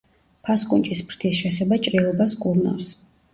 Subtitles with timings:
[0.47, 2.91] ფასკუნჯის ფრთის შეხება ჭრილობას კურნავს.